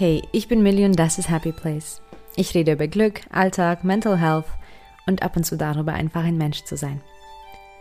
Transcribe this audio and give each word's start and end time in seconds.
Hey, 0.00 0.22
ich 0.32 0.48
bin 0.48 0.62
Millie 0.62 0.86
und 0.86 0.98
das 0.98 1.18
ist 1.18 1.28
Happy 1.28 1.52
Place. 1.52 2.00
Ich 2.34 2.54
rede 2.54 2.72
über 2.72 2.88
Glück, 2.88 3.20
Alltag, 3.30 3.84
Mental 3.84 4.16
Health 4.16 4.46
und 5.06 5.22
ab 5.22 5.36
und 5.36 5.44
zu 5.44 5.58
darüber, 5.58 5.92
einfach 5.92 6.24
ein 6.24 6.38
Mensch 6.38 6.64
zu 6.64 6.78
sein. 6.78 7.02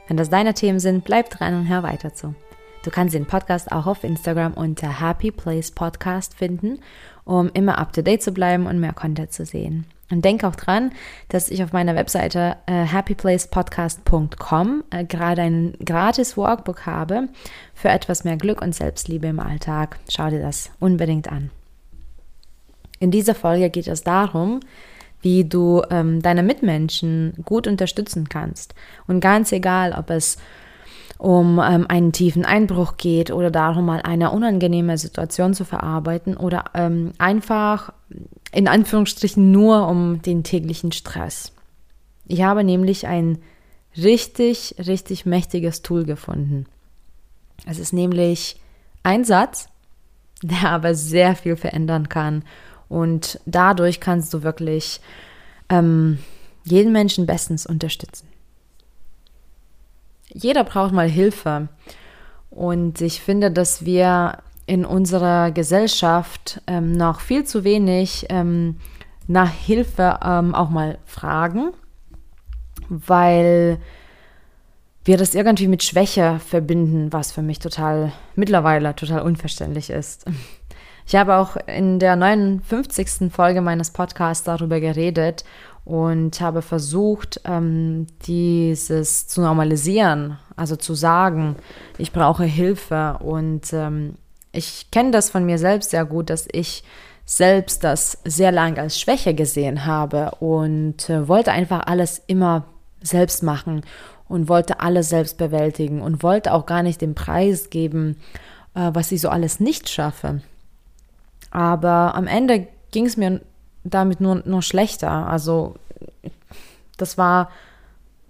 Wenn 0.09 0.17
das 0.17 0.29
deine 0.29 0.53
Themen 0.53 0.81
sind, 0.81 1.05
bleib 1.05 1.29
dran 1.29 1.53
und 1.53 1.69
hör 1.69 1.81
weiter 1.81 2.13
zu. 2.13 2.35
Du 2.83 2.91
kannst 2.91 3.15
den 3.15 3.25
Podcast 3.25 3.71
auch 3.71 3.87
auf 3.87 4.03
Instagram 4.03 4.55
unter 4.55 4.99
Happy 4.99 5.31
Place 5.31 5.71
Podcast 5.71 6.35
finden, 6.35 6.79
um 7.23 7.51
immer 7.53 7.77
up 7.77 7.93
to 7.93 8.01
date 8.01 8.21
zu 8.21 8.33
bleiben 8.33 8.67
und 8.67 8.81
mehr 8.81 8.91
Content 8.91 9.31
zu 9.31 9.45
sehen. 9.45 9.85
Und 10.11 10.25
denk 10.25 10.43
auch 10.43 10.57
dran, 10.57 10.91
dass 11.29 11.49
ich 11.49 11.63
auf 11.63 11.71
meiner 11.71 11.95
Webseite 11.95 12.57
äh, 12.65 12.83
happyplacepodcast.com 12.83 14.83
äh, 14.89 15.05
gerade 15.05 15.43
ein 15.43 15.73
gratis 15.85 16.35
Workbook 16.35 16.85
habe 16.85 17.29
für 17.73 17.87
etwas 17.87 18.25
mehr 18.25 18.35
Glück 18.35 18.61
und 18.61 18.75
Selbstliebe 18.75 19.27
im 19.27 19.39
Alltag. 19.39 19.99
Schau 20.09 20.29
dir 20.29 20.41
das 20.41 20.69
unbedingt 20.81 21.31
an. 21.31 21.49
In 22.99 23.11
dieser 23.11 23.35
Folge 23.35 23.69
geht 23.69 23.87
es 23.87 24.03
darum, 24.03 24.59
wie 25.21 25.45
du 25.45 25.81
ähm, 25.89 26.21
deine 26.21 26.43
Mitmenschen 26.43 27.33
gut 27.45 27.67
unterstützen 27.67 28.29
kannst. 28.29 28.73
Und 29.07 29.19
ganz 29.19 29.51
egal, 29.51 29.93
ob 29.97 30.09
es 30.09 30.37
um 31.17 31.59
ähm, 31.59 31.85
einen 31.89 32.13
tiefen 32.13 32.45
Einbruch 32.45 32.95
geht 32.95 33.29
oder 33.29 33.51
darum, 33.51 33.85
mal 33.85 34.01
eine 34.01 34.31
unangenehme 34.31 34.97
Situation 34.97 35.53
zu 35.53 35.65
verarbeiten 35.65 36.37
oder 36.37 36.65
ähm, 36.73 37.11
einfach 37.17 37.91
in 38.53 38.69
Anführungsstrichen 38.69 39.51
nur 39.51 39.87
um 39.89 40.21
den 40.21 40.43
täglichen 40.43 40.93
Stress. 40.93 41.51
Ich 42.25 42.41
habe 42.41 42.63
nämlich 42.63 43.05
ein 43.05 43.39
richtig, 43.97 44.75
richtig 44.79 45.25
mächtiges 45.25 45.81
Tool 45.81 46.05
gefunden. 46.05 46.67
Es 47.65 47.79
ist 47.79 47.91
nämlich 47.91 48.55
ein 49.03 49.25
Satz, 49.25 49.67
der 50.41 50.69
aber 50.69 50.95
sehr 50.95 51.35
viel 51.35 51.57
verändern 51.57 52.07
kann. 52.07 52.43
Und 52.89 53.39
dadurch 53.45 53.99
kannst 53.99 54.33
du 54.33 54.43
wirklich 54.43 54.99
ähm, 55.69 56.19
jeden 56.63 56.91
Menschen 56.91 57.25
bestens 57.25 57.65
unterstützen 57.65 58.27
jeder 60.33 60.63
braucht 60.63 60.93
mal 60.93 61.09
Hilfe. 61.09 61.67
Und 62.49 63.01
ich 63.01 63.21
finde, 63.21 63.51
dass 63.51 63.85
wir 63.85 64.39
in 64.65 64.85
unserer 64.85 65.51
Gesellschaft 65.51 66.61
ähm, 66.67 66.91
noch 66.91 67.21
viel 67.21 67.43
zu 67.43 67.63
wenig 67.63 68.27
ähm, 68.29 68.77
nach 69.27 69.51
Hilfe 69.51 70.19
ähm, 70.23 70.53
auch 70.53 70.69
mal 70.69 70.97
fragen, 71.05 71.71
weil 72.87 73.79
wir 75.05 75.17
das 75.17 75.33
irgendwie 75.33 75.67
mit 75.67 75.83
Schwäche 75.83 76.39
verbinden, 76.39 77.11
was 77.11 77.31
für 77.31 77.41
mich 77.41 77.59
total 77.59 78.11
mittlerweile 78.35 78.95
total 78.95 79.21
unverständlich 79.21 79.89
ist. 79.89 80.25
Ich 81.09 81.15
habe 81.15 81.37
auch 81.37 81.55
in 81.65 81.97
der 81.97 82.15
59. 82.15 83.31
Folge 83.31 83.61
meines 83.61 83.89
Podcasts 83.89 84.43
darüber 84.43 84.79
geredet 84.79 85.43
und 85.83 86.39
habe 86.39 86.61
versucht, 86.61 87.41
ähm, 87.45 88.05
dieses 88.27 89.25
zu 89.25 89.41
normalisieren, 89.41 90.37
also 90.55 90.75
zu 90.75 90.93
sagen, 90.93 91.55
ich 91.97 92.11
brauche 92.11 92.43
Hilfe. 92.43 93.17
Und 93.21 93.73
ähm, 93.73 94.17
ich 94.51 94.91
kenne 94.91 95.09
das 95.09 95.31
von 95.31 95.47
mir 95.47 95.57
selbst 95.57 95.89
sehr 95.89 96.05
gut, 96.05 96.29
dass 96.29 96.47
ich 96.51 96.83
selbst 97.25 97.83
das 97.83 98.19
sehr 98.23 98.51
lange 98.51 98.79
als 98.79 98.99
Schwäche 98.99 99.33
gesehen 99.33 99.87
habe 99.87 100.35
und 100.39 101.09
äh, 101.09 101.27
wollte 101.27 101.51
einfach 101.51 101.87
alles 101.87 102.21
immer 102.27 102.65
selbst 103.01 103.41
machen 103.41 103.81
und 104.27 104.47
wollte 104.47 104.79
alles 104.79 105.09
selbst 105.09 105.39
bewältigen 105.39 106.03
und 106.03 106.21
wollte 106.21 106.53
auch 106.53 106.67
gar 106.67 106.83
nicht 106.83 107.01
den 107.01 107.15
Preis 107.15 107.71
geben, 107.71 108.17
äh, 108.75 108.91
was 108.93 109.11
ich 109.11 109.21
so 109.21 109.29
alles 109.29 109.59
nicht 109.59 109.89
schaffe. 109.89 110.41
Aber 111.51 112.15
am 112.15 112.27
Ende 112.27 112.67
ging 112.91 113.05
es 113.05 113.17
mir 113.17 113.41
damit 113.83 114.21
nur, 114.21 114.41
nur 114.45 114.61
schlechter. 114.61 115.27
Also 115.27 115.75
das 116.97 117.17
war 117.17 117.49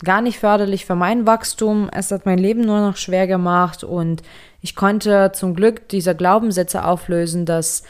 gar 0.03 0.21
nicht 0.21 0.39
förderlich 0.39 0.85
für 0.85 0.95
mein 0.95 1.25
Wachstum. 1.25 1.89
Es 1.91 2.11
hat 2.11 2.25
mein 2.25 2.39
Leben 2.39 2.61
nur 2.61 2.79
noch 2.79 2.97
schwer 2.97 3.27
gemacht 3.27 3.83
und 3.83 4.23
ich 4.61 4.75
konnte 4.75 5.31
zum 5.33 5.55
Glück 5.55 5.89
diese 5.89 6.15
Glaubenssätze 6.15 6.85
auflösen, 6.85 7.45
dass 7.45 7.83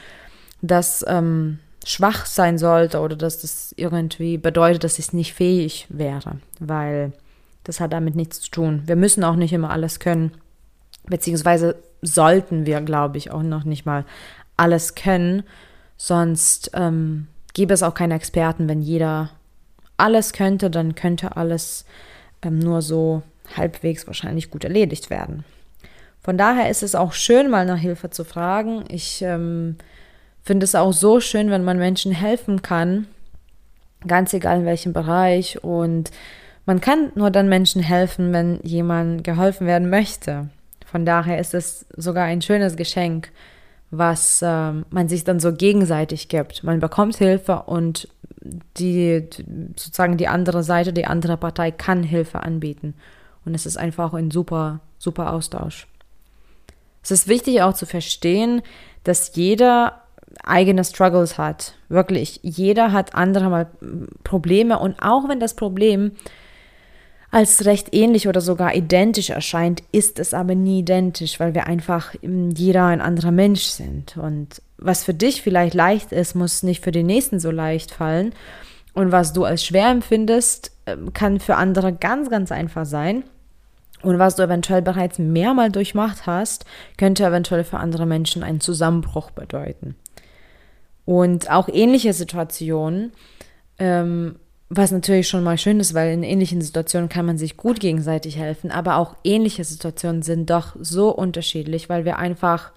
das 0.62 1.06
ähm, 1.08 1.60
schwach 1.86 2.26
sein 2.26 2.58
sollte 2.58 3.00
oder 3.00 3.16
dass 3.16 3.42
das 3.42 3.74
irgendwie 3.78 4.38
bedeutet, 4.38 4.84
dass 4.84 5.00
ich 5.00 5.14
nicht 5.14 5.34
fähig 5.34 5.88
wäre, 5.90 6.38
weil 6.60 7.14
das 7.64 7.80
hat 7.80 7.94
damit 7.94 8.16
nichts 8.16 8.42
zu 8.42 8.52
tun. 8.52 8.84
Wir 8.86 8.96
müssen 8.96 9.24
auch 9.24 9.36
nicht 9.36 9.54
immer 9.54 9.70
alles 9.70 10.00
können, 10.00 10.32
beziehungsweise 11.06 11.76
sollten 12.02 12.66
wir, 12.66 12.82
glaube 12.82 13.18
ich, 13.18 13.32
auch 13.32 13.44
noch 13.44 13.64
nicht 13.64 13.86
mal 13.86 14.06
alles 14.60 14.96
können, 14.96 15.44
sonst 15.98 16.72
ähm, 16.74 17.28
gäbe 17.54 17.74
es 17.74 17.84
auch 17.84 17.94
keine 17.94 18.16
Experten, 18.16 18.70
wenn 18.70 18.82
jeder 18.82 19.32
alles 19.98 20.34
könnte, 20.34 20.70
dann 20.70 20.96
könnte 20.96 21.36
alles 21.36 21.86
ähm, 22.42 22.60
nur 22.60 22.82
so 22.82 23.24
halbwegs 23.56 24.08
wahrscheinlich 24.08 24.52
gut 24.52 24.64
erledigt 24.64 25.10
werden. 25.10 25.44
Von 26.22 26.38
daher 26.38 26.70
ist 26.70 26.84
es 26.84 26.96
auch 26.96 27.14
schön, 27.14 27.50
mal 27.50 27.66
nach 27.66 27.78
Hilfe 27.78 28.10
zu 28.10 28.24
fragen. 28.24 28.84
Ich 28.90 29.22
ähm, 29.22 29.78
finde 30.44 30.64
es 30.64 30.76
auch 30.76 30.94
so 30.94 31.20
schön, 31.20 31.50
wenn 31.50 31.64
man 31.64 31.78
Menschen 31.78 32.12
helfen 32.12 32.62
kann, 32.62 33.08
ganz 34.08 34.34
egal 34.34 34.60
in 34.60 34.66
welchem 34.66 34.94
Bereich. 34.94 35.64
Und 35.64 36.12
man 36.66 36.82
kann 36.82 37.12
nur 37.16 37.32
dann 37.32 37.50
Menschen 37.50 37.82
helfen, 37.82 38.34
wenn 38.34 38.60
jemand 38.64 39.24
geholfen 39.24 39.66
werden 39.66 39.90
möchte. 39.90 40.50
Von 40.86 41.06
daher 41.06 41.40
ist 41.40 41.54
es 41.54 41.86
sogar 41.96 42.26
ein 42.26 42.42
schönes 42.42 42.76
Geschenk, 42.76 43.32
was 43.92 44.42
äh, 44.42 44.72
man 44.90 45.10
sich 45.10 45.24
dann 45.24 45.40
so 45.40 45.54
gegenseitig 45.54 46.28
gibt. 46.28 46.64
Man 46.64 46.80
bekommt 46.80 47.18
Hilfe 47.18 47.64
und 47.66 48.08
die 48.78 49.28
sozusagen 49.76 50.18
die 50.18 50.28
andere 50.28 50.64
Seite, 50.64 50.94
die 50.94 51.06
andere 51.06 51.38
Partei 51.38 51.72
kann 51.72 52.04
Hilfe 52.04 52.42
anbieten. 52.42 52.94
Und 53.46 53.56
es 53.56 53.66
ist 53.66 53.78
einfach 53.78 54.14
ein 54.14 54.32
super, 54.32 54.80
super 54.98 55.34
Austausch. 55.34 55.88
Es 57.02 57.12
ist 57.12 57.28
wichtig 57.28 57.62
auch 57.62 57.74
zu 57.74 57.86
verstehen, 57.86 58.62
dass 59.04 59.36
jeder 59.36 60.04
eigene 60.44 60.84
Struggles 60.84 61.38
hat. 61.38 61.74
Wirklich, 61.88 62.40
jeder 62.44 62.92
hat 62.92 63.16
andere 63.16 63.50
mal 63.50 63.68
Probleme 64.24 64.80
und 64.80 65.02
auch 65.02 65.28
wenn 65.28 65.40
das 65.40 65.56
Problem 65.56 66.12
als 67.32 67.66
recht 67.66 67.94
ähnlich 67.94 68.28
oder 68.28 68.42
sogar 68.42 68.74
identisch 68.74 69.30
erscheint, 69.30 69.84
ist 69.92 70.18
es 70.20 70.34
aber 70.34 70.56
nie 70.56 70.80
identisch, 70.80 71.40
weil 71.40 71.54
wir 71.54 71.68
einfach 71.68 72.16
jeder 72.22 72.86
ein 72.86 73.02
anderer 73.02 73.32
Mensch 73.32 73.64
sind. 73.64 74.18
Und 74.18 74.62
was 74.78 75.04
für 75.04 75.14
dich 75.14 75.42
vielleicht 75.42 75.76
leicht 75.76 76.12
ist, 76.12 76.36
muss 76.36 76.64
nicht 76.64 76.84
für 76.84 76.92
den 76.92 77.06
nächsten 77.06 77.40
so 77.40 77.52
leicht 77.52 77.92
fallen. 77.92 78.34
Und 78.94 79.12
was 79.12 79.34
du 79.34 79.44
als 79.44 79.64
schwer 79.64 79.90
empfindest, 79.90 80.72
ähm, 80.88 81.14
kann 81.14 81.40
für 81.40 81.56
andere 81.56 81.94
ganz, 81.94 82.30
ganz 82.30 82.52
einfach 82.52 82.86
sein. 82.86 83.24
Und 84.02 84.18
was 84.18 84.36
du 84.36 84.44
eventuell 84.44 84.82
bereits 84.82 85.20
mehrmal 85.20 85.72
durchmacht 85.72 86.26
hast, 86.26 86.66
könnte 86.98 87.26
eventuell 87.26 87.64
für 87.64 87.78
andere 87.78 88.06
Menschen 88.06 88.44
einen 88.44 88.62
Zusammenbruch 88.62 89.30
bedeuten. 89.32 89.96
Und 91.06 91.52
auch 91.52 91.68
ähnliche 91.68 92.14
Situationen 92.14 93.12
ähm, 93.78 94.36
was 94.70 94.92
natürlich 94.92 95.28
schon 95.28 95.44
mal 95.44 95.58
schön 95.58 95.80
ist, 95.80 95.96
weil 95.96 96.14
in 96.14 96.24
ähnlichen 96.24 96.62
Situationen 96.62 97.10
kann 97.10 97.26
man 97.26 97.38
sich 97.38 97.58
gut 97.58 97.80
gegenseitig 97.80 98.38
helfen, 98.38 98.70
aber 98.70 98.98
auch 98.98 99.16
ähnliche 99.24 99.64
Situationen 99.64 100.22
sind 100.22 100.50
doch 100.50 100.76
so 100.80 101.10
unterschiedlich, 101.10 101.90
weil 101.90 102.06
wir 102.06 102.20
einfach 102.20 102.72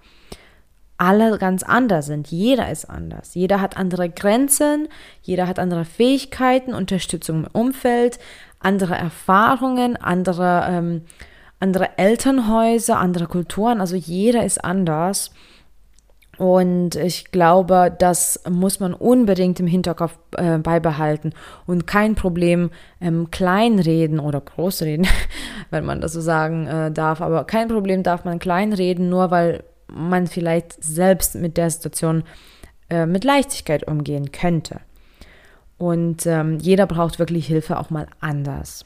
alle 0.97 1.37
ganz 1.39 1.63
anders 1.63 2.07
sind. 2.07 2.29
Jeder 2.29 2.71
ist 2.71 2.89
anders. 2.89 3.35
Jeder 3.35 3.61
hat 3.61 3.77
andere 3.77 4.09
Grenzen, 4.09 4.89
jeder 5.21 5.49
hat 5.49 5.59
andere 5.59 5.85
Fähigkeiten, 5.85 6.73
Unterstützung 6.73 7.45
im 7.45 7.51
Umfeld, 7.53 8.19
andere 8.61 8.95
Erfahrungen, 8.95 9.97
andere, 9.97 10.67
ähm, 10.71 11.03
andere 11.59 11.99
Elternhäuser, 11.99 12.99
andere 12.99 13.27
Kulturen. 13.27 13.81
Also 13.81 13.97
jeder 13.97 14.45
ist 14.45 14.65
anders. 14.65 15.33
Und 16.43 16.97
ich 16.97 17.31
glaube, 17.31 17.95
das 17.97 18.43
muss 18.51 18.81
man 18.81 18.95
unbedingt 18.95 19.61
im 19.61 19.69
Hinterkopf 19.69 20.19
äh, 20.37 20.59
beibehalten 20.59 21.35
und 21.69 21.87
kein 21.87 22.17
Problem 22.17 22.71
ähm, 23.01 23.31
kleinreden 23.31 24.19
oder 24.19 24.41
großreden, 24.41 25.07
wenn 25.71 25.85
man 25.85 26.01
das 26.01 26.15
so 26.15 26.21
sagen 26.21 26.67
äh, 26.67 26.91
darf. 26.91 27.21
Aber 27.21 27.45
kein 27.45 27.69
Problem 27.69 28.03
darf 28.03 28.25
man 28.25 28.41
kleinreden, 28.41 29.09
nur 29.09 29.31
weil 29.31 29.63
man 29.87 30.27
vielleicht 30.27 30.83
selbst 30.83 31.37
mit 31.37 31.57
der 31.57 31.71
Situation 31.71 32.25
äh, 32.91 33.07
mit 33.07 33.23
Leichtigkeit 33.23 33.87
umgehen 33.87 34.33
könnte. 34.33 34.81
Und 35.79 36.27
ähm, 36.27 36.59
jeder 36.59 36.89
braucht 36.89 37.21
wirklich 37.21 37.47
Hilfe 37.47 37.79
auch 37.79 37.91
mal 37.91 38.09
anders. 38.19 38.85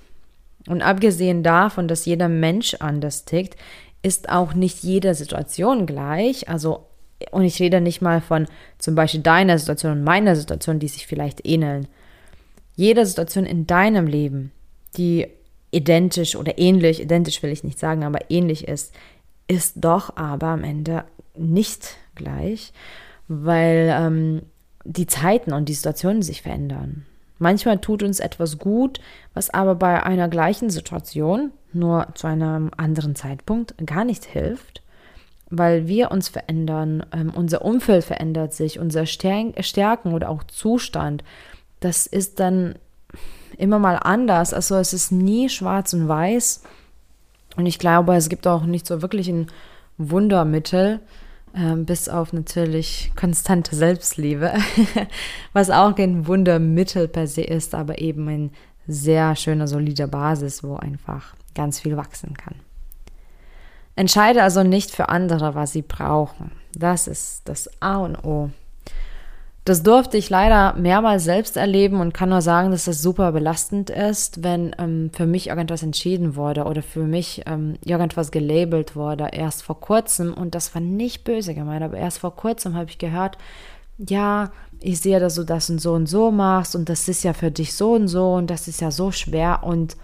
Und 0.69 0.83
abgesehen 0.83 1.43
davon, 1.43 1.89
dass 1.89 2.05
jeder 2.05 2.29
Mensch 2.29 2.75
anders 2.81 3.25
tickt, 3.25 3.57
ist 4.03 4.29
auch 4.29 4.53
nicht 4.53 4.83
jede 4.83 5.15
Situation 5.15 5.87
gleich. 5.87 6.51
Also 6.51 6.85
und 7.31 7.45
ich 7.45 7.61
rede 7.61 7.81
nicht 7.81 8.03
mal 8.03 8.21
von 8.21 8.47
zum 8.79 8.95
Beispiel 8.95 9.21
deiner 9.21 9.59
Situation 9.59 9.93
und 9.93 10.05
meiner 10.05 10.37
Situation, 10.37 10.79
die 10.79 10.89
sich 10.89 11.07
vielleicht 11.07 11.47
ähneln. 11.47 11.89
Jede 12.75 13.07
Situation 13.07 13.47
in 13.47 13.67
deinem 13.67 14.07
Leben, 14.07 14.53
die 14.97 15.29
identisch 15.71 16.37
oder 16.37 16.59
ähnlich, 16.59 17.01
identisch 17.01 17.43
will 17.43 17.51
ich 17.51 17.65
nicht 17.65 17.79
sagen, 17.79 18.05
aber 18.05 18.31
ähnlich 18.31 18.69
ist, 18.69 18.95
ist 19.49 19.75
doch 19.77 20.17
aber 20.17 20.49
am 20.49 20.65
Ende 20.65 21.05
nicht 21.35 21.97
gleich, 22.15 22.73
weil 23.29 23.95
ähm, 23.99 24.43
die 24.85 25.07
Zeiten 25.07 25.53
und 25.53 25.69
die 25.69 25.75
Situationen 25.75 26.23
sich 26.23 26.43
verändern. 26.43 27.07
Manchmal 27.39 27.79
tut 27.79 28.03
uns 28.03 28.21
etwas 28.21 28.59
gut, 28.59 29.01
was 29.35 29.51
aber 29.51 29.75
bei 29.75 30.03
einer 30.03 30.29
gleichen 30.29 30.71
Situation, 30.71 31.53
nur 31.73 32.09
zu 32.15 32.27
einem 32.27 32.71
anderen 32.77 33.15
Zeitpunkt, 33.15 33.75
gar 33.85 34.05
nicht 34.05 34.25
hilft, 34.25 34.83
weil 35.51 35.87
wir 35.87 36.11
uns 36.11 36.29
verändern, 36.29 37.05
ähm, 37.13 37.33
unser 37.35 37.65
Umfeld 37.65 38.05
verändert 38.05 38.53
sich, 38.53 38.79
unser 38.79 39.07
Stärken 39.07 40.13
oder 40.13 40.29
auch 40.29 40.45
Zustand. 40.45 41.23
Das 41.81 42.07
ist 42.07 42.41
dann 42.41 42.75
immer 43.57 43.79
mal 43.79 43.97
anders. 43.97 44.53
Also 44.53 44.77
es 44.77 44.93
ist 44.93 45.13
nie 45.13 45.49
schwarz 45.49 45.93
und 45.93 46.09
weiß. 46.09 46.63
Und 47.57 47.67
ich 47.67 47.79
glaube, 47.79 48.15
es 48.17 48.29
gibt 48.29 48.47
auch 48.47 48.65
nicht 48.65 48.87
so 48.87 49.03
wirklich 49.03 49.29
ein 49.29 49.47
Wundermittel, 49.99 51.01
äh, 51.55 51.75
bis 51.77 52.09
auf 52.09 52.33
natürlich 52.33 53.13
konstante 53.17 53.75
Selbstliebe, 53.75 54.53
was 55.53 55.71
auch 55.71 55.95
kein 55.95 56.27
Wundermittel 56.27 57.09
per 57.09 57.27
se 57.27 57.43
ist, 57.43 57.75
aber 57.75 57.99
eben 58.01 58.29
ein 58.29 58.51
sehr 58.87 59.35
schöner, 59.37 59.67
solider 59.67 60.07
Basis, 60.07 60.63
wo 60.63 60.77
einfach 60.77 61.35
ganz 61.55 61.81
viel 61.81 61.97
wachsen 61.97 62.35
kann. 62.35 62.55
Entscheide 63.97 64.43
also 64.43 64.63
nicht 64.63 64.91
für 64.91 65.09
andere, 65.09 65.55
was 65.55 65.73
sie 65.73 65.83
brauchen. 65.83 66.53
Das 66.75 67.09
ist 67.09 67.49
das 67.49 67.69
A 67.81 67.97
und 67.97 68.17
O. 68.25 68.51
Das 69.65 69.83
durfte 69.83 70.17
ich 70.17 70.31
leider 70.31 70.75
mehrmals 70.75 71.25
selbst 71.25 71.57
erleben 71.57 72.01
und 72.01 72.15
kann 72.15 72.29
nur 72.29 72.41
sagen, 72.41 72.71
dass 72.71 72.85
das 72.85 73.03
super 73.03 73.33
belastend 73.33 73.91
ist, 73.91 74.45
wenn 74.45 74.77
ähm, 74.79 75.11
für 75.13 75.27
mich 75.27 75.49
irgendwas 75.49 75.83
entschieden 75.83 76.37
wurde 76.37 76.67
oder 76.67 76.83
für 76.83 77.03
mich 77.03 77.43
ähm, 77.47 77.77
irgendwas 77.85 78.31
gelabelt 78.31 78.95
wurde. 78.95 79.31
Erst 79.33 79.65
vor 79.65 79.81
kurzem, 79.81 80.35
und 80.35 80.55
das 80.55 80.73
war 80.73 80.81
nicht 80.81 81.25
böse 81.25 81.53
gemeint, 81.53 81.83
aber 81.83 81.97
erst 81.97 82.19
vor 82.19 82.37
kurzem 82.37 82.77
habe 82.77 82.91
ich 82.91 82.99
gehört, 82.99 83.39
ja, 83.99 84.53
ich 84.79 85.01
sehe, 85.01 85.19
dass 85.19 85.35
du 85.35 85.43
das 85.43 85.69
und 85.69 85.81
so 85.81 85.95
und 85.95 86.07
so 86.07 86.31
machst 86.31 86.77
und 86.77 86.89
das 86.89 87.09
ist 87.09 87.25
ja 87.25 87.33
für 87.33 87.51
dich 87.51 87.75
so 87.75 87.95
und 87.95 88.07
so 88.07 88.35
und 88.35 88.49
das 88.49 88.69
ist 88.69 88.81
ja 88.81 88.93
so 88.93 89.11
schwer. 89.11 89.65
Und 89.65 89.97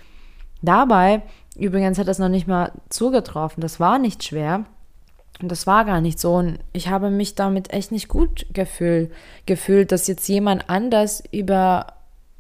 dabei, 0.60 1.22
übrigens 1.56 1.98
hat 1.98 2.08
das 2.08 2.18
noch 2.18 2.28
nicht 2.28 2.46
mal 2.46 2.72
zugetroffen, 2.88 3.60
das 3.60 3.80
war 3.80 3.98
nicht 3.98 4.24
schwer. 4.24 4.64
Und 5.40 5.50
das 5.50 5.66
war 5.66 5.84
gar 5.84 6.00
nicht 6.00 6.20
so. 6.20 6.34
Und 6.34 6.58
ich 6.72 6.88
habe 6.88 7.10
mich 7.10 7.34
damit 7.34 7.72
echt 7.72 7.90
nicht 7.90 8.08
gut 8.08 8.46
gefühl, 8.52 9.10
gefühlt, 9.46 9.90
dass 9.90 10.06
jetzt 10.06 10.28
jemand 10.28 10.68
anders 10.68 11.22
über 11.32 11.86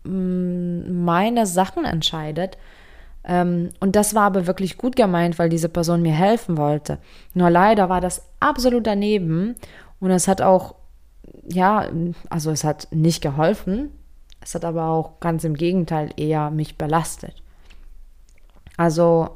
mm, 0.04 1.04
meine 1.04 1.46
Sachen 1.46 1.84
entscheidet. 1.84 2.58
Ähm, 3.24 3.70
und 3.80 3.96
das 3.96 4.14
war 4.14 4.24
aber 4.24 4.46
wirklich 4.46 4.78
gut 4.78 4.94
gemeint, 4.94 5.38
weil 5.38 5.48
diese 5.48 5.68
Person 5.68 6.02
mir 6.02 6.12
helfen 6.12 6.56
wollte. 6.56 6.98
Nur 7.34 7.50
leider 7.50 7.88
war 7.88 8.00
das 8.00 8.22
absolut 8.40 8.86
daneben. 8.86 9.56
Und 9.98 10.10
es 10.10 10.28
hat 10.28 10.42
auch, 10.42 10.74
ja, 11.48 11.88
also 12.30 12.50
es 12.50 12.62
hat 12.62 12.88
nicht 12.90 13.22
geholfen. 13.22 13.90
Es 14.40 14.54
hat 14.54 14.64
aber 14.64 14.86
auch 14.86 15.20
ganz 15.20 15.44
im 15.44 15.54
Gegenteil 15.54 16.10
eher 16.16 16.50
mich 16.50 16.76
belastet. 16.76 17.42
Also 18.76 19.30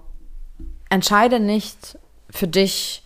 entscheide 0.88 1.40
nicht 1.40 1.98
für 2.30 2.48
dich, 2.48 3.02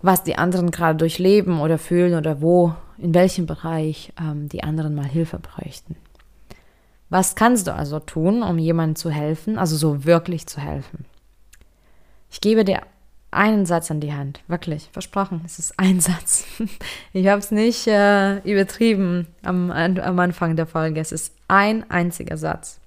was 0.00 0.22
die 0.22 0.36
anderen 0.36 0.70
gerade 0.70 0.98
durchleben 0.98 1.60
oder 1.60 1.78
fühlen 1.78 2.14
oder 2.14 2.40
wo, 2.40 2.74
in 2.98 3.14
welchem 3.14 3.46
Bereich 3.46 4.12
ähm, 4.20 4.48
die 4.48 4.62
anderen 4.62 4.94
mal 4.94 5.06
Hilfe 5.06 5.38
bräuchten. 5.38 5.96
Was 7.10 7.34
kannst 7.34 7.66
du 7.66 7.74
also 7.74 8.00
tun, 8.00 8.42
um 8.42 8.58
jemandem 8.58 8.96
zu 8.96 9.10
helfen, 9.10 9.58
also 9.58 9.76
so 9.76 10.04
wirklich 10.04 10.46
zu 10.46 10.60
helfen? 10.60 11.06
Ich 12.30 12.40
gebe 12.40 12.64
dir 12.64 12.82
einen 13.30 13.66
Satz 13.66 13.90
an 13.90 14.00
die 14.00 14.12
Hand, 14.12 14.40
wirklich, 14.46 14.88
versprochen, 14.92 15.42
es 15.44 15.58
ist 15.58 15.78
ein 15.78 16.00
Satz. 16.00 16.44
Ich 17.12 17.26
habe 17.28 17.38
es 17.38 17.50
nicht 17.50 17.86
äh, 17.86 18.38
übertrieben 18.40 19.26
am, 19.42 19.70
am 19.70 20.18
Anfang 20.18 20.56
der 20.56 20.66
Folge, 20.66 21.00
es 21.00 21.12
ist 21.12 21.34
ein 21.48 21.90
einziger 21.90 22.36
Satz. 22.36 22.80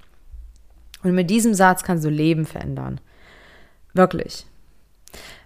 Und 1.04 1.14
mit 1.14 1.30
diesem 1.30 1.54
Satz 1.54 1.84
kannst 1.84 2.06
du 2.06 2.10
Leben 2.10 2.46
verändern. 2.46 3.00
Wirklich. 3.94 4.46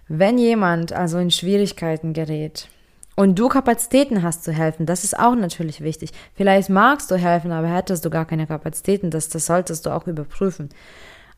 Wenn 0.08 0.38
jemand 0.38 0.92
also 0.92 1.18
in 1.18 1.30
Schwierigkeiten 1.30 2.12
gerät 2.12 2.68
und 3.16 3.38
du 3.38 3.48
Kapazitäten 3.48 4.22
hast 4.22 4.44
zu 4.44 4.52
helfen, 4.52 4.86
das 4.86 5.02
ist 5.02 5.18
auch 5.18 5.34
natürlich 5.34 5.80
wichtig. 5.80 6.12
Vielleicht 6.34 6.70
magst 6.70 7.10
du 7.10 7.16
helfen, 7.16 7.50
aber 7.50 7.68
hättest 7.68 8.04
du 8.04 8.10
gar 8.10 8.24
keine 8.24 8.46
Kapazitäten, 8.46 9.10
das, 9.10 9.28
das 9.28 9.46
solltest 9.46 9.86
du 9.86 9.90
auch 9.90 10.06
überprüfen. 10.06 10.68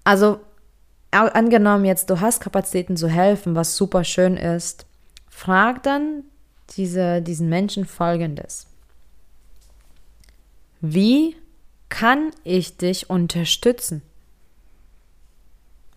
Also 0.04 0.40
angenommen 1.10 1.86
jetzt, 1.86 2.10
du 2.10 2.20
hast 2.20 2.40
Kapazitäten 2.40 2.96
zu 2.96 3.08
helfen, 3.08 3.54
was 3.54 3.76
super 3.76 4.04
schön 4.04 4.36
ist, 4.36 4.84
frag 5.30 5.82
dann 5.82 6.24
diese, 6.76 7.22
diesen 7.22 7.48
Menschen 7.48 7.86
folgendes. 7.86 8.66
Wie 10.80 11.36
kann 11.88 12.30
ich 12.44 12.76
dich 12.76 13.08
unterstützen? 13.08 14.02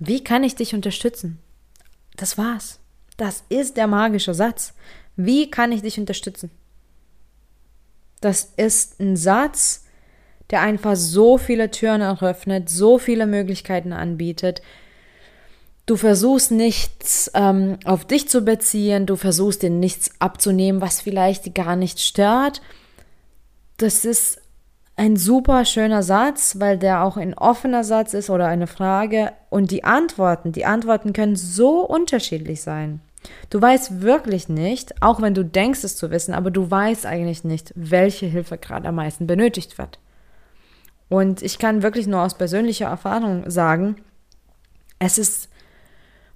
Wie 0.03 0.23
kann 0.23 0.43
ich 0.43 0.55
dich 0.55 0.73
unterstützen? 0.73 1.37
Das 2.17 2.35
war's. 2.35 2.79
Das 3.17 3.43
ist 3.49 3.77
der 3.77 3.85
magische 3.85 4.33
Satz. 4.33 4.73
Wie 5.15 5.51
kann 5.51 5.71
ich 5.71 5.83
dich 5.83 5.99
unterstützen? 5.99 6.49
Das 8.19 8.51
ist 8.57 8.99
ein 8.99 9.15
Satz, 9.15 9.85
der 10.49 10.61
einfach 10.61 10.95
so 10.95 11.37
viele 11.37 11.69
Türen 11.69 12.01
eröffnet, 12.01 12.67
so 12.67 12.97
viele 12.97 13.27
Möglichkeiten 13.27 13.93
anbietet. 13.93 14.63
Du 15.85 15.97
versuchst 15.97 16.49
nichts 16.49 17.29
ähm, 17.35 17.77
auf 17.85 18.03
dich 18.03 18.27
zu 18.27 18.41
beziehen, 18.41 19.05
du 19.05 19.15
versuchst 19.15 19.61
dir 19.61 19.69
nichts 19.69 20.09
abzunehmen, 20.17 20.81
was 20.81 20.99
vielleicht 20.99 21.53
gar 21.53 21.75
nicht 21.75 21.99
stört. 21.99 22.63
Das 23.77 24.03
ist 24.03 24.40
ein 25.01 25.17
super 25.17 25.65
schöner 25.65 26.03
Satz, 26.03 26.59
weil 26.59 26.77
der 26.77 27.03
auch 27.03 27.17
ein 27.17 27.33
offener 27.33 27.83
Satz 27.83 28.13
ist 28.13 28.29
oder 28.29 28.45
eine 28.45 28.67
Frage. 28.67 29.31
Und 29.49 29.71
die 29.71 29.83
Antworten, 29.83 30.51
die 30.51 30.63
Antworten 30.63 31.11
können 31.11 31.35
so 31.35 31.79
unterschiedlich 31.79 32.61
sein. 32.61 33.01
Du 33.49 33.59
weißt 33.59 34.01
wirklich 34.01 34.47
nicht, 34.47 35.01
auch 35.01 35.19
wenn 35.19 35.33
du 35.33 35.43
denkst 35.43 35.83
es 35.83 35.95
zu 35.95 36.11
wissen, 36.11 36.35
aber 36.35 36.51
du 36.51 36.69
weißt 36.69 37.07
eigentlich 37.07 37.43
nicht, 37.43 37.73
welche 37.75 38.27
Hilfe 38.27 38.59
gerade 38.59 38.87
am 38.87 38.95
meisten 38.95 39.25
benötigt 39.25 39.79
wird. 39.79 39.97
Und 41.09 41.41
ich 41.41 41.57
kann 41.57 41.81
wirklich 41.81 42.05
nur 42.05 42.21
aus 42.21 42.35
persönlicher 42.35 42.85
Erfahrung 42.85 43.49
sagen, 43.49 43.95
es 44.99 45.17
ist 45.17 45.49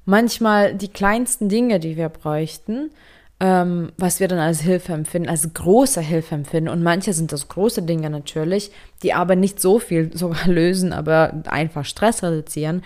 manchmal 0.06 0.74
die 0.74 0.90
kleinsten 0.90 1.50
Dinge, 1.50 1.80
die 1.80 1.98
wir 1.98 2.10
bräuchten, 2.10 2.90
ähm, 3.40 3.92
was 3.98 4.20
wir 4.20 4.28
dann 4.28 4.40
als 4.40 4.62
Hilfe 4.62 4.94
empfinden, 4.94 5.30
als 5.30 5.54
große 5.54 6.02
Hilfe 6.02 6.36
empfinden. 6.36 6.70
Und 6.70 6.84
manche 6.84 7.14
sind 7.14 7.32
das 7.32 7.48
große 7.48 7.84
Dinge 7.84 8.10
natürlich, 8.10 8.72
die 9.04 9.14
aber 9.14 9.36
nicht 9.36 9.60
so 9.60 9.80
viel 9.80 10.16
sogar 10.18 10.48
lösen, 10.48 10.94
aber 10.94 11.44
einfach 11.48 11.86
Stress 11.86 12.24
reduzieren. 12.24 12.84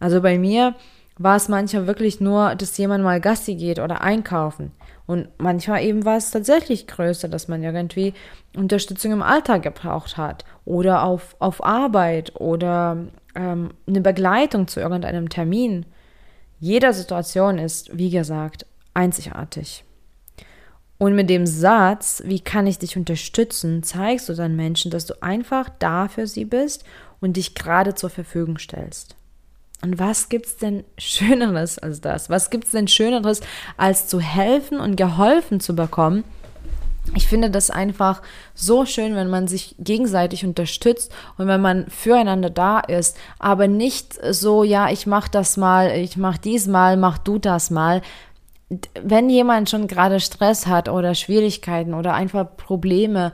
Also 0.00 0.20
bei 0.20 0.38
mir 0.38 0.74
war 1.16 1.36
es 1.36 1.48
manchmal 1.48 1.86
wirklich 1.86 2.20
nur, 2.20 2.56
dass 2.56 2.76
jemand 2.76 3.04
mal 3.04 3.20
Gassi 3.20 3.54
geht 3.54 3.78
oder 3.78 4.00
einkaufen. 4.00 4.72
Und 5.06 5.28
manchmal 5.38 5.84
eben 5.84 6.04
war 6.04 6.16
es 6.16 6.30
tatsächlich 6.30 6.86
größer, 6.86 7.28
dass 7.28 7.46
man 7.46 7.62
irgendwie 7.62 8.14
Unterstützung 8.56 9.12
im 9.12 9.22
Alltag 9.22 9.62
gebraucht 9.62 10.16
hat 10.16 10.44
oder 10.64 11.04
auf, 11.04 11.36
auf 11.38 11.64
Arbeit 11.64 12.34
oder 12.40 12.96
ähm, 13.34 13.70
eine 13.86 14.00
Begleitung 14.00 14.66
zu 14.66 14.80
irgendeinem 14.80 15.28
Termin. 15.28 15.86
Jede 16.58 16.92
Situation 16.94 17.58
ist, 17.58 17.96
wie 17.96 18.10
gesagt, 18.10 18.66
einzigartig. 18.94 19.84
Und 20.98 21.14
mit 21.14 21.28
dem 21.28 21.46
Satz, 21.46 22.22
wie 22.24 22.40
kann 22.40 22.66
ich 22.66 22.78
dich 22.78 22.96
unterstützen, 22.96 23.82
zeigst 23.82 24.28
du 24.28 24.34
dann 24.34 24.56
Menschen, 24.56 24.90
dass 24.90 25.06
du 25.06 25.22
einfach 25.22 25.68
da 25.78 26.08
für 26.08 26.26
sie 26.26 26.44
bist 26.44 26.84
und 27.20 27.36
dich 27.36 27.54
gerade 27.54 27.94
zur 27.94 28.10
Verfügung 28.10 28.58
stellst. 28.58 29.16
Und 29.82 29.98
was 29.98 30.28
gibt 30.28 30.46
es 30.46 30.56
denn 30.56 30.84
Schöneres 30.96 31.78
als 31.78 32.00
das? 32.00 32.30
Was 32.30 32.48
gibt 32.48 32.64
es 32.64 32.70
denn 32.70 32.88
Schöneres, 32.88 33.40
als 33.76 34.06
zu 34.06 34.20
helfen 34.20 34.80
und 34.80 34.96
geholfen 34.96 35.60
zu 35.60 35.76
bekommen? 35.76 36.24
Ich 37.14 37.28
finde 37.28 37.50
das 37.50 37.70
einfach 37.70 38.22
so 38.54 38.86
schön, 38.86 39.14
wenn 39.14 39.28
man 39.28 39.46
sich 39.46 39.74
gegenseitig 39.78 40.46
unterstützt 40.46 41.12
und 41.36 41.48
wenn 41.48 41.60
man 41.60 41.86
füreinander 41.88 42.48
da 42.48 42.80
ist, 42.80 43.18
aber 43.38 43.68
nicht 43.68 44.18
so, 44.30 44.64
ja, 44.64 44.88
ich 44.88 45.06
mach 45.06 45.28
das 45.28 45.58
mal, 45.58 45.90
ich 45.90 46.16
mach 46.16 46.38
dies 46.38 46.66
mal, 46.66 46.96
mach 46.96 47.18
du 47.18 47.38
das 47.38 47.70
mal, 47.70 48.00
wenn 49.02 49.28
jemand 49.28 49.70
schon 49.70 49.86
gerade 49.86 50.20
Stress 50.20 50.66
hat 50.66 50.88
oder 50.88 51.14
Schwierigkeiten 51.14 51.94
oder 51.94 52.14
einfach 52.14 52.56
Probleme, 52.56 53.32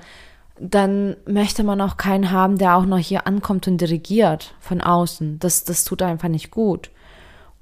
dann 0.59 1.17
möchte 1.27 1.65
man 1.65 1.81
auch 1.81 1.97
keinen 1.97 2.31
haben, 2.31 2.59
der 2.59 2.77
auch 2.77 2.85
noch 2.85 2.99
hier 2.99 3.27
ankommt 3.27 3.67
und 3.67 3.81
dirigiert 3.81 4.55
von 4.61 4.81
außen. 4.81 5.39
Das, 5.39 5.65
das 5.65 5.85
tut 5.85 6.03
einfach 6.03 6.29
nicht 6.29 6.51
gut. 6.51 6.91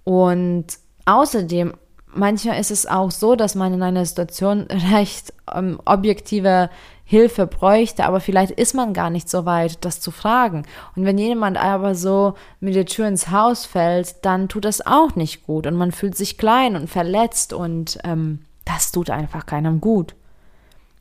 Und 0.02 0.66
außerdem, 1.04 1.74
manchmal 2.06 2.58
ist 2.58 2.72
es 2.72 2.86
auch 2.86 3.10
so, 3.10 3.36
dass 3.36 3.54
man 3.54 3.74
in 3.74 3.82
einer 3.82 4.04
Situation 4.04 4.62
recht 4.92 5.32
ähm, 5.54 5.80
objektive 5.84 6.70
Hilfe 7.10 7.46
bräuchte, 7.46 8.04
aber 8.04 8.20
vielleicht 8.20 8.50
ist 8.50 8.74
man 8.74 8.92
gar 8.92 9.08
nicht 9.08 9.30
so 9.30 9.46
weit, 9.46 9.82
das 9.86 9.98
zu 9.98 10.10
fragen. 10.10 10.66
Und 10.94 11.06
wenn 11.06 11.16
jemand 11.16 11.56
aber 11.56 11.94
so 11.94 12.34
mit 12.60 12.74
der 12.74 12.84
Tür 12.84 13.08
ins 13.08 13.30
Haus 13.30 13.64
fällt, 13.64 14.26
dann 14.26 14.50
tut 14.50 14.66
das 14.66 14.86
auch 14.86 15.16
nicht 15.16 15.46
gut 15.46 15.66
und 15.66 15.74
man 15.74 15.90
fühlt 15.90 16.14
sich 16.14 16.36
klein 16.36 16.76
und 16.76 16.90
verletzt 16.90 17.54
und 17.54 17.98
ähm, 18.04 18.40
das 18.66 18.92
tut 18.92 19.08
einfach 19.08 19.46
keinem 19.46 19.80
gut. 19.80 20.14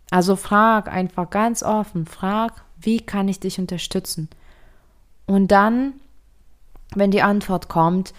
Also 0.09 0.37
frag 0.37 0.87
einfach 0.87 1.29
ganz 1.29 1.61
offen, 1.61 2.05
frag, 2.05 2.53
wie 2.79 3.01
kann 3.01 3.27
ich 3.27 3.41
dich 3.41 3.59
unterstützen? 3.59 4.29
Und 5.25 5.51
dann, 5.51 5.91
wenn 6.95 7.11
die 7.11 7.21
Antwort 7.21 7.67
kommt, 7.67 8.13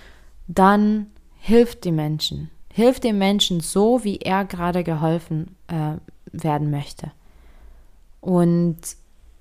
dann 0.46 1.06
hilft 1.38 1.84
die 1.84 1.92
Menschen. 1.92 2.50
Hilft 2.70 3.04
dem 3.04 3.16
Menschen 3.16 3.60
so, 3.60 4.04
wie 4.04 4.18
er 4.18 4.44
gerade 4.44 4.84
geholfen 4.84 5.56
äh, 5.68 5.94
werden 6.32 6.70
möchte. 6.70 7.12
Und 8.20 8.78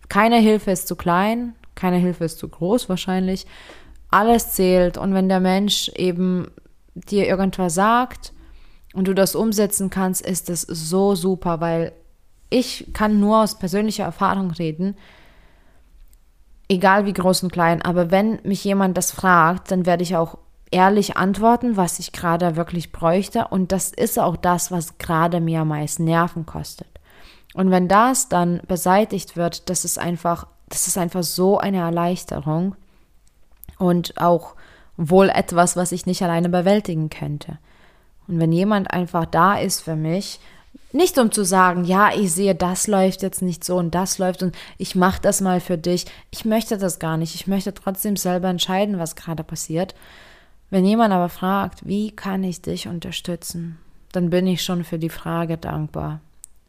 keine 0.10 0.38
Hilfe 0.38 0.72
ist 0.72 0.88
zu 0.88 0.96
klein, 0.96 1.56
keine 1.76 1.98
Hilfe 1.98 2.26
ist 2.26 2.40
zu 2.40 2.48
groß 2.48 2.90
wahrscheinlich. 2.90 3.46
Alles 4.10 4.54
zählt. 4.54 4.98
Und 4.98 5.14
wenn 5.14 5.30
der 5.30 5.40
Mensch 5.40 5.90
eben 5.90 6.50
dir 6.96 7.28
irgendwas 7.28 7.76
sagt 7.76 8.34
und 8.94 9.08
du 9.08 9.14
das 9.14 9.36
umsetzen 9.36 9.90
kannst, 9.90 10.26
ist 10.26 10.50
es 10.50 10.62
so 10.62 11.16
super, 11.16 11.60
weil 11.62 11.94
ich 12.50 12.88
kann 12.94 13.20
nur 13.20 13.44
aus 13.44 13.60
persönlicher 13.60 14.06
Erfahrung 14.06 14.52
reden, 14.52 14.96
egal 16.70 17.06
wie 17.06 17.14
groß 17.14 17.44
und 17.44 17.52
klein, 17.52 17.82
aber 17.82 18.12
wenn 18.12 18.40
mich 18.44 18.64
jemand 18.64 18.98
das 18.98 19.12
fragt, 19.12 19.72
dann 19.72 19.86
werde 19.86 20.04
ich 20.04 20.16
auch 20.16 20.38
ehrlich 20.72 21.18
antworten, 21.18 21.78
was 21.78 22.00
ich 22.00 22.12
gerade 22.12 22.56
wirklich 22.56 22.92
bräuchte 22.92 23.48
und 23.50 23.72
das 23.72 23.92
ist 23.92 24.20
auch 24.20 24.36
das, 24.36 24.72
was 24.72 24.98
gerade 24.98 25.40
mir 25.40 25.62
am 25.62 25.70
meisten 25.70 26.06
Nerven 26.06 26.46
kostet. 26.46 26.88
Und 27.58 27.72
wenn 27.72 27.88
das 27.88 28.30
dann 28.30 28.62
beseitigt 28.68 29.36
wird, 29.36 29.68
das 29.72 29.84
ist 29.84 29.98
einfach, 29.98 30.46
das 30.70 30.86
ist 30.86 30.96
einfach 30.96 31.24
so 31.24 31.58
eine 31.58 31.80
Erleichterung 31.80 32.76
und 33.80 34.22
auch 34.22 34.54
wohl 34.96 35.30
etwas, 35.30 35.76
was 35.76 35.92
ich 35.92 36.06
nicht 36.06 36.22
alleine 36.22 36.50
bewältigen 36.50 37.10
könnte. 37.10 37.58
Und 38.28 38.40
wenn 38.40 38.52
jemand 38.52 38.92
einfach 38.92 39.26
da 39.26 39.58
ist 39.58 39.82
für 39.82 39.96
mich 39.96 40.40
nicht 40.92 41.18
um 41.18 41.32
zu 41.32 41.44
sagen, 41.44 41.84
ja, 41.84 42.12
ich 42.14 42.32
sehe, 42.32 42.54
das 42.54 42.86
läuft 42.86 43.24
jetzt 43.24 43.42
nicht 43.42 43.64
so 43.64 43.78
und 43.78 43.96
das 43.96 44.20
läuft 44.20 44.44
und 44.44 44.56
ich 44.78 44.94
mache 44.94 45.24
das 45.24 45.42
mal 45.42 45.60
für 45.60 45.80
dich. 45.80 46.06
Ich 46.30 46.46
möchte 46.46 46.78
das 46.78 47.00
gar 47.00 47.18
nicht. 47.18 47.34
Ich 47.34 47.48
möchte 47.48 47.74
trotzdem 47.74 48.18
selber 48.18 48.50
entscheiden, 48.50 49.00
was 49.00 49.16
gerade 49.16 49.44
passiert. 49.44 49.96
Wenn 50.70 50.86
jemand 50.86 51.12
aber 51.12 51.30
fragt, 51.30 51.88
wie 51.88 52.12
kann 52.12 52.44
ich 52.44 52.62
dich 52.62 52.88
unterstützen, 52.88 53.80
dann 54.12 54.30
bin 54.30 54.46
ich 54.46 54.64
schon 54.64 54.84
für 54.84 55.00
die 55.00 55.10
Frage 55.10 55.58
dankbar. 55.58 56.22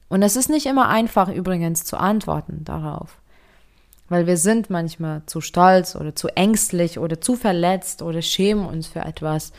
Und 0.08 0.22
es 0.22 0.36
ist 0.36 0.48
nicht 0.48 0.66
immer 0.66 0.88
einfach 0.88 1.28
übrigens 1.28 1.84
zu 1.84 1.96
antworten 1.98 2.64
darauf, 2.64 3.20
weil 4.08 4.26
wir 4.26 4.36
sind 4.36 4.70
manchmal 4.70 5.22
zu 5.26 5.40
stolz 5.40 5.96
oder 5.96 6.14
zu 6.14 6.28
ängstlich 6.28 6.98
oder 6.98 7.20
zu 7.20 7.36
verletzt 7.36 8.02
oder 8.02 8.22
schämen 8.22 8.66
uns 8.66 8.86
für 8.86 9.00
etwas. 9.00 9.52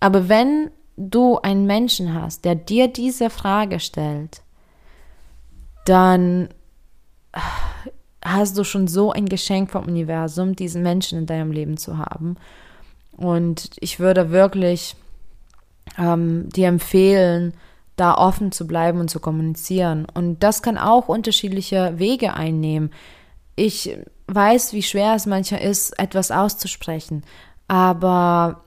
Aber 0.00 0.28
wenn 0.28 0.70
du 0.96 1.38
einen 1.38 1.66
Menschen 1.66 2.14
hast, 2.14 2.44
der 2.44 2.54
dir 2.56 2.88
diese 2.88 3.30
Frage 3.30 3.80
stellt, 3.80 4.42
dann 5.86 6.48
hast 8.24 8.58
du 8.58 8.64
schon 8.64 8.88
so 8.88 9.12
ein 9.12 9.26
Geschenk 9.26 9.70
vom 9.70 9.86
Universum, 9.86 10.54
diesen 10.54 10.82
Menschen 10.82 11.20
in 11.20 11.26
deinem 11.26 11.52
Leben 11.52 11.76
zu 11.76 11.98
haben. 11.98 12.36
Und 13.16 13.70
ich 13.80 13.98
würde 13.98 14.30
wirklich 14.30 14.96
ähm, 15.96 16.48
dir 16.50 16.68
empfehlen, 16.68 17.54
da 17.98 18.14
offen 18.14 18.52
zu 18.52 18.66
bleiben 18.66 19.00
und 19.00 19.10
zu 19.10 19.20
kommunizieren. 19.20 20.06
Und 20.12 20.42
das 20.42 20.62
kann 20.62 20.78
auch 20.78 21.08
unterschiedliche 21.08 21.98
Wege 21.98 22.34
einnehmen. 22.34 22.90
Ich 23.56 23.96
weiß, 24.28 24.72
wie 24.72 24.82
schwer 24.82 25.14
es 25.14 25.26
manchmal 25.26 25.62
ist, 25.62 25.98
etwas 25.98 26.30
auszusprechen, 26.30 27.24
aber 27.66 28.64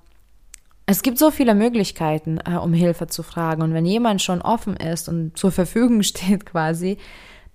es 0.86 1.04
gibt 1.04 1.18
so 1.18 1.32
viele 1.32 1.56
Möglichkeiten, 1.56 2.40
äh, 2.46 2.58
um 2.58 2.74
Hilfe 2.74 3.08
zu 3.08 3.24
fragen. 3.24 3.62
Und 3.62 3.74
wenn 3.74 3.86
jemand 3.86 4.22
schon 4.22 4.42
offen 4.42 4.76
ist 4.76 5.08
und 5.08 5.38
zur 5.38 5.52
Verfügung 5.52 6.04
steht 6.04 6.46
quasi, 6.46 6.98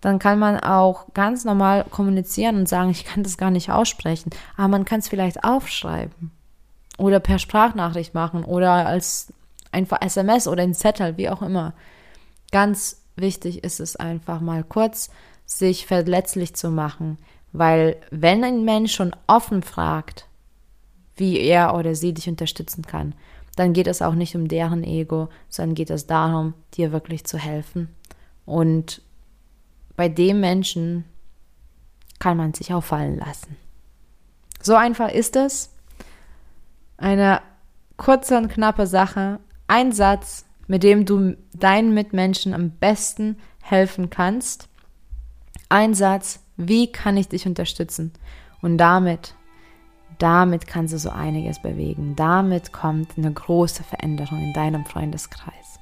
dann 0.01 0.19
kann 0.19 0.39
man 0.39 0.61
auch 0.61 1.13
ganz 1.15 1.45
normal 1.45 1.85
kommunizieren 1.91 2.57
und 2.57 2.69
sagen, 2.69 2.91
ich 2.91 3.05
kann 3.05 3.23
das 3.23 3.37
gar 3.37 3.51
nicht 3.51 3.71
aussprechen. 3.71 4.31
Aber 4.57 4.69
man 4.69 4.85
kann 4.85 5.01
es 5.01 5.09
vielleicht 5.09 5.45
aufschreiben 5.45 6.31
oder 6.99 7.21
per 7.21 7.39
Sprachnachricht 7.39 8.15
machen 8.15 8.45
oder 8.45 8.87
als 8.87 9.33
einfach 9.73 10.01
SMS 10.01 10.49
oder 10.49 10.63
ein 10.63 10.75
Zettel, 10.75 11.17
wie 11.17 11.29
auch 11.29 11.43
immer. 11.43 11.75
Ganz 12.53 13.03
wichtig 13.17 13.65
ist 13.65 13.81
es 13.81 13.97
einfach 13.97 14.41
mal 14.41 14.65
kurz, 14.65 15.11
sich 15.45 15.87
verletzlich 15.87 16.55
zu 16.55 16.71
machen, 16.71 17.19
weil 17.53 17.97
wenn 18.11 18.45
ein 18.45 18.65
Mensch 18.65 18.95
schon 18.95 19.15
offen 19.27 19.63
fragt, 19.63 20.27
wie 21.17 21.39
er 21.39 21.75
oder 21.75 21.95
sie 21.95 22.13
dich 22.13 22.29
unterstützen 22.29 22.83
kann, 22.83 23.15
dann 23.57 23.73
geht 23.73 23.87
es 23.87 24.03
auch 24.03 24.15
nicht 24.15 24.37
um 24.37 24.49
deren 24.49 24.85
Ego, 24.85 25.29
sondern 25.49 25.75
geht 25.75 25.91
es 25.91 26.07
darum, 26.07 26.53
dir 26.75 26.93
wirklich 26.93 27.25
zu 27.25 27.39
helfen. 27.39 27.89
Und 28.45 29.01
bei 29.97 30.09
dem 30.09 30.41
Menschen 30.41 31.05
kann 32.19 32.37
man 32.37 32.53
sich 32.53 32.73
auch 32.75 32.85
fallen 32.85 33.19
lassen. 33.19 33.57
So 34.61 34.75
einfach 34.75 35.11
ist 35.11 35.37
es. 35.37 35.73
Eine 36.99 37.41
kurze 37.97 38.37
und 38.37 38.49
knappe 38.49 38.87
Sache. 38.87 39.41
Ein 39.69 39.93
Satz, 39.93 40.45
mit 40.67 40.83
dem 40.83 41.05
du 41.05 41.37
deinen 41.55 41.95
Mitmenschen 41.95 42.55
am 42.55 42.71
besten 42.71 43.37
helfen 43.63 44.11
kannst. 44.11 44.69
Ein 45.69 45.95
Satz, 45.95 46.41
wie 46.57 46.91
kann 46.91 47.17
ich 47.17 47.29
dich 47.29 47.47
unterstützen? 47.47 48.13
Und 48.63 48.79
damit 48.79 49.35
damit 50.19 50.67
kannst 50.67 50.95
du 50.95 50.99
so 50.99 51.11
einiges 51.11 51.61
bewegen. 51.61 52.17
Damit 52.17 52.73
kommt 52.73 53.19
eine 53.19 53.33
große 53.33 53.83
Veränderung 53.83 54.43
in 54.43 54.53
deinem 54.53 54.85
Freundeskreis. 54.85 55.79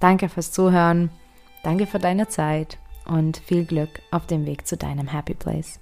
Danke 0.00 0.28
fürs 0.28 0.52
Zuhören, 0.52 1.10
danke 1.62 1.86
für 1.86 1.98
deine 1.98 2.28
Zeit 2.28 2.78
und 3.04 3.38
viel 3.38 3.64
Glück 3.64 4.00
auf 4.10 4.26
dem 4.26 4.46
Weg 4.46 4.66
zu 4.66 4.76
deinem 4.76 5.08
Happy 5.08 5.34
Place. 5.34 5.80